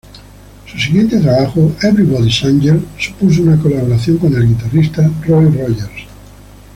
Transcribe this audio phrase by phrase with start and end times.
[0.65, 6.07] Su siguiente trabajo, "Everybody's Angel", supuso una colaboración con el guitarrista Roy Rogers.